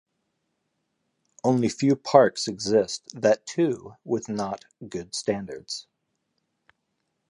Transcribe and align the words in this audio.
Only 1.43 1.69
few 1.69 1.95
parks 1.95 2.47
exist 2.47 3.03
that 3.13 3.45
too 3.45 3.97
with 4.03 4.29
not 4.29 4.65
good 4.89 5.13
standards. 5.13 5.85